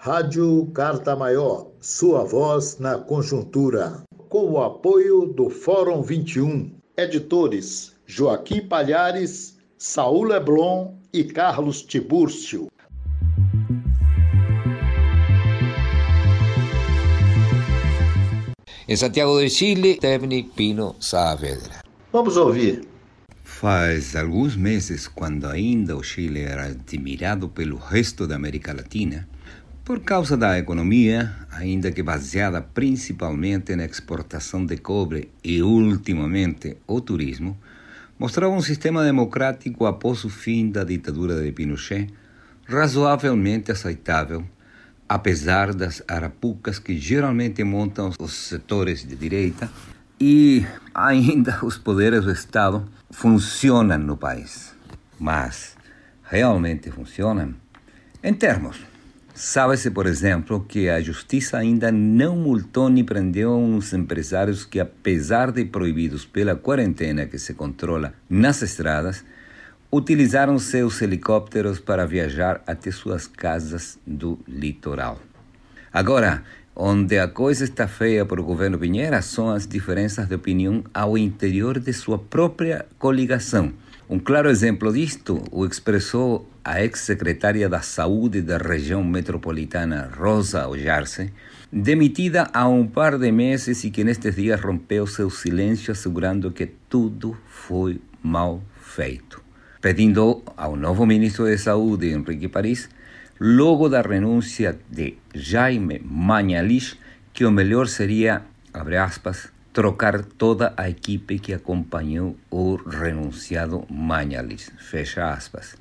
[0.00, 4.04] Rádio Carta Maior, sua voz na conjuntura.
[4.28, 6.70] Com o apoio do Fórum 21.
[6.96, 12.68] Editores Joaquim Palhares, Saul Leblon e Carlos Tibúrcio.
[18.86, 21.82] Em Santiago de Chile, Tevni Pino Saavedra.
[22.12, 22.86] Vamos ouvir.
[23.42, 29.28] Faz alguns meses, quando ainda o Chile era admirado pelo resto da América Latina,
[29.88, 37.00] por causa da economia, ainda que baseada principalmente na exportação de cobre e, ultimamente, o
[37.00, 37.56] turismo,
[38.18, 42.12] mostrava um sistema democrático após o fim da ditadura de Pinochet
[42.66, 44.44] razoavelmente aceitável,
[45.08, 49.70] apesar das arapucas que geralmente montam os setores de direita
[50.20, 54.74] e ainda os poderes do Estado funcionam no país.
[55.18, 55.78] Mas
[56.24, 57.54] realmente funcionam?
[58.22, 58.86] Em termos,
[59.38, 65.52] sabe-se, por exemplo, que a justiça ainda não multou nem prendeu uns empresários que, apesar
[65.52, 69.24] de proibidos pela quarentena que se controla nas estradas,
[69.90, 75.20] utilizaram seus helicópteros para viajar até suas casas do litoral.
[75.92, 76.42] Agora,
[76.80, 81.18] Onde a coisa está feia para o governo Pinheira são as diferenças de opinião ao
[81.18, 83.72] interior de sua própria coligação.
[84.10, 91.30] Um claro exemplo disto o expressou a ex-secretária da Saúde da região metropolitana, Rosa Ojarse,
[91.70, 96.64] demitida há um par de meses e que nestes dias rompeu seu silêncio assegurando que
[96.88, 99.42] tudo foi mal feito.
[99.78, 102.88] Pedindo ao novo ministro de Saúde, Henrique Paris,
[103.38, 106.98] logo da renúncia de Jaime Mañalich,
[107.34, 108.40] que o melhor seria,
[108.72, 115.76] abre aspas, trocar toda a equipe que acompanhou o renunciado Mañalich, fecha aspas.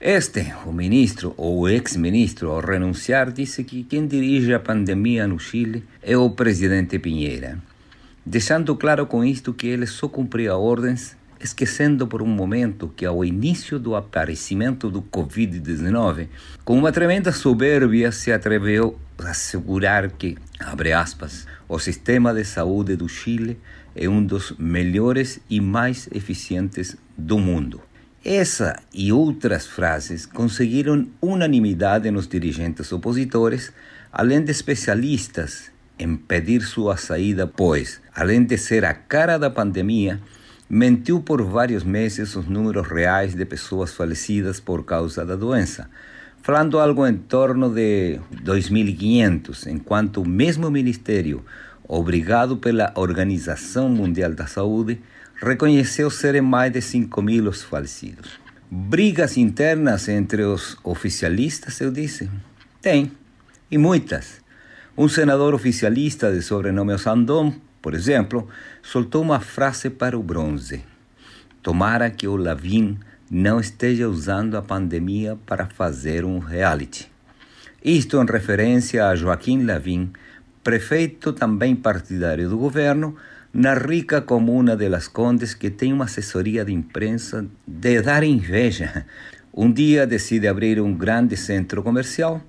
[0.00, 5.84] Este, o ministro ou ex-ministro, ao renunciar, disse que quem dirige a pandemia no Chile
[6.02, 7.58] é o presidente Pinheira,
[8.26, 13.24] deixando claro com isto que ele só cumpria ordens esquecendo por um momento que ao
[13.24, 16.28] início do aparecimento do Covid-19,
[16.64, 22.96] com uma tremenda soberbia se atreveu a assegurar que, abre aspas, o sistema de saúde
[22.96, 23.58] do Chile
[23.94, 27.80] é um dos melhores e mais eficientes do mundo.
[28.24, 33.72] Essa e outras frases conseguiram unanimidade nos dirigentes opositores,
[34.12, 40.20] além de especialistas em pedir sua saída, pois, além de ser a cara da pandemia,
[40.74, 45.90] mentiu por vários meses os números reais de pessoas falecidas por causa da doença,
[46.40, 51.44] falando algo em torno de 2.500, enquanto o mesmo ministério,
[51.86, 54.98] obrigado pela Organização Mundial da Saúde,
[55.42, 58.40] reconheceu serem mais de 5 mil os falecidos.
[58.70, 62.30] Brigas internas entre os oficialistas, eu disse?
[62.80, 63.12] Tem,
[63.70, 64.40] e muitas.
[64.96, 68.48] Um senador oficialista de sobrenome Sandon por exemplo,
[68.80, 70.84] soltou uma frase para o bronze:
[71.60, 72.98] Tomara que o Lavin
[73.28, 77.10] não esteja usando a pandemia para fazer um reality.
[77.84, 80.12] Isto em referência a Joaquim Lavin,
[80.62, 83.16] prefeito também partidário do governo,
[83.52, 89.04] na rica comuna de Las Condes, que tem uma assessoria de imprensa de dar inveja.
[89.52, 92.40] Um dia decide abrir um grande centro comercial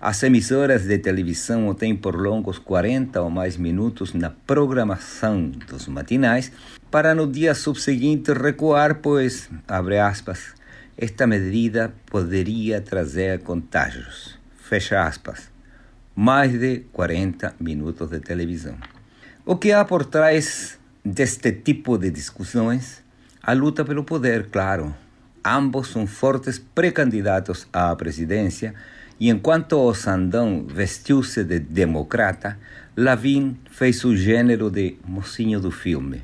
[0.00, 6.52] as emissoras de televisão têm por longos 40 ou mais minutos na programação dos matinais,
[6.88, 10.54] para no dia subseguinte recuar, pois, abre aspas,
[10.96, 14.38] esta medida poderia trazer contágios.
[14.56, 15.50] Fecha aspas.
[16.14, 18.76] Mais de 40 minutos de televisão.
[19.44, 23.02] O que há por trás deste tipo de discussões?
[23.42, 24.94] A luta pelo poder, claro.
[25.44, 28.74] Ambos são fortes pré-candidatos à presidência
[29.20, 32.58] e enquanto o Sandão vestiu-se de democrata,
[32.96, 36.22] Lavin fez o gênero de mocinho do filme.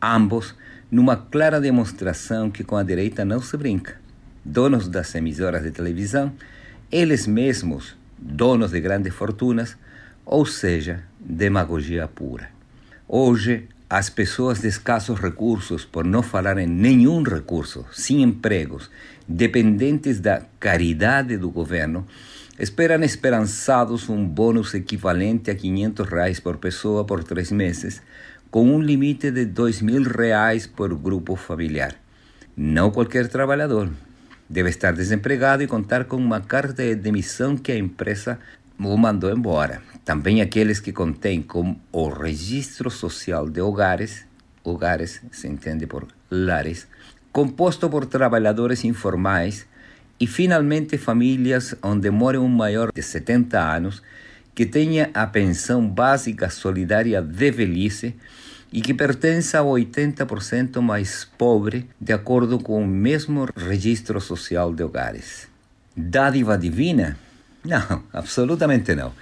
[0.00, 0.54] Ambos
[0.90, 3.96] numa clara demonstração que com a direita não se brinca.
[4.44, 6.32] Donos das emissoras de televisão,
[6.92, 9.76] eles mesmos donos de grandes fortunas,
[10.24, 12.48] ou seja, demagogia pura.
[13.08, 18.90] Hoje, as pessoas de escassos recursos, por não falar em nenhum recurso, sem empregos,
[19.28, 22.06] dependentes da caridade do governo,
[22.58, 28.00] esperam esperançados um bônus equivalente a 500 reais por pessoa por três meses,
[28.50, 31.94] com um limite de 2 mil reais por grupo familiar.
[32.56, 33.90] Não qualquer trabalhador.
[34.48, 38.38] Deve estar desempregado e contar com uma carta de demissão que a empresa
[38.78, 39.82] o mandou embora.
[40.04, 44.26] Também aqueles que contêm com o registro social de hogares,
[44.62, 46.86] hogares se entende por lares,
[47.32, 49.66] composto por trabalhadores informais
[50.18, 54.02] E finalmente famílias onde more um maior de 70 anos
[54.54, 58.14] que tenha a pensão básica solidária de velhice
[58.72, 64.82] e que pertença ao 80% mais pobre, de acordo com o mesmo registro social de
[64.82, 65.48] hogares.
[65.96, 67.16] Dádiva divina?
[67.64, 69.12] Não, absolutamente não.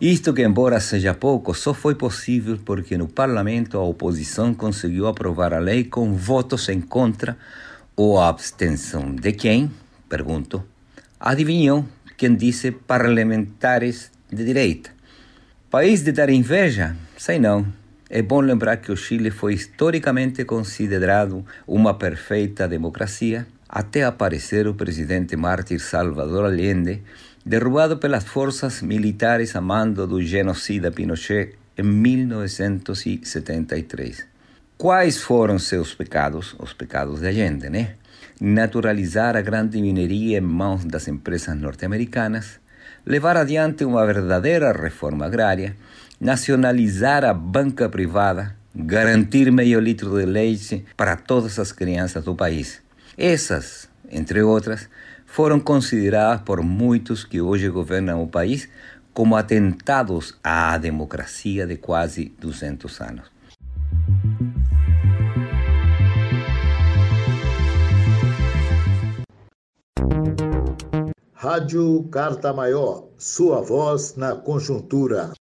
[0.00, 5.52] Isto que, embora seja pouco, só foi possível porque no parlamento a oposição conseguiu aprovar
[5.52, 7.36] a lei com votos em contra
[7.94, 9.70] ou a abstenção de quem?
[10.10, 10.62] Pergunto.
[11.18, 14.90] Adivinham quem disse parlamentares de direita.
[15.70, 16.94] País de dar inveja?
[17.16, 17.66] Sei não.
[18.10, 24.74] É bom lembrar que o Chile foi historicamente considerado uma perfeita democracia até aparecer o
[24.74, 27.04] presidente mártir Salvador Allende,
[27.46, 34.26] derrubado pelas forças militares a mando do genocida Pinochet em 1973.
[34.76, 36.56] Quais foram seus pecados?
[36.58, 37.94] Os pecados de Allende, né?
[38.40, 42.58] Naturalizar a grande mineria em mãos das empresas norte-americanas,
[43.04, 45.76] levar adiante uma verdadeira reforma agrária,
[46.18, 52.80] nacionalizar a banca privada, garantir meio litro de leite para todas as crianças do país.
[53.18, 54.88] Essas, entre outras,
[55.26, 58.70] foram consideradas por muitos que hoje governam o país
[59.12, 63.39] como atentados à democracia de quase 200 anos.
[71.50, 75.32] Rádio Carta Maior, sua voz na conjuntura.